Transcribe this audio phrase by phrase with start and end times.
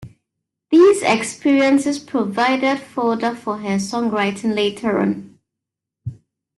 [0.71, 5.37] These experiences provided fodder for her songwriting later on.